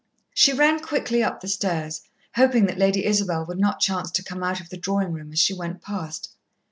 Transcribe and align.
She 0.33 0.51
ran 0.51 0.79
quickly 0.79 1.21
up 1.21 1.41
the 1.41 1.47
stairs, 1.47 2.01
hoping 2.35 2.65
that 2.65 2.79
Lady 2.79 3.05
Isabel 3.05 3.45
would 3.45 3.59
not 3.59 3.79
chance 3.79 4.09
to 4.13 4.23
come 4.23 4.41
out 4.41 4.59
of 4.59 4.69
the 4.69 4.75
drawing 4.77 5.13
room 5.13 5.31
as 5.31 5.37
she 5.37 5.53
went 5.53 5.83
past. 5.83 6.31